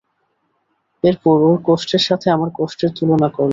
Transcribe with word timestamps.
এরপর 1.03 1.37
ওর 1.41 1.57
কষ্টের 1.67 2.03
সাথে 2.07 2.27
আমার 2.29 2.49
কষ্টের 2.59 2.91
তুলনা 2.97 3.27
করলাম। 3.29 3.49